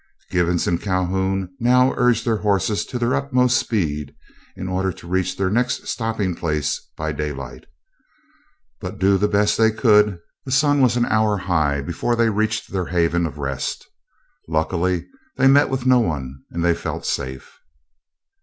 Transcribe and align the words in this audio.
Givens 0.31 0.65
and 0.65 0.81
Calhoun 0.81 1.49
now 1.59 1.93
urged 1.95 2.25
their 2.25 2.37
horses 2.37 2.85
to 2.87 2.97
their 2.97 3.13
utmost 3.13 3.55
speed, 3.55 4.15
in 4.55 4.67
order 4.67 4.91
to 4.91 5.07
reach 5.07 5.37
their 5.37 5.51
next 5.51 5.87
stopping 5.87 6.33
place 6.33 6.81
by 6.97 7.11
daylight. 7.11 7.67
But 8.79 8.97
do 8.97 9.19
the 9.19 9.27
best 9.27 9.59
they 9.59 9.69
could, 9.69 10.17
the 10.43 10.51
sun 10.51 10.81
was 10.81 10.97
an 10.97 11.05
hour 11.05 11.37
high 11.37 11.81
before 11.83 12.15
they 12.15 12.31
reached 12.31 12.71
their 12.71 12.85
haven 12.85 13.27
of 13.27 13.37
rest. 13.37 13.87
Luckily 14.47 15.07
they 15.37 15.45
met 15.47 15.69
with 15.69 15.85
no 15.85 15.99
one, 15.99 16.39
and 16.49 16.65
they 16.65 16.73
felt 16.73 17.05
safe. 17.05 17.59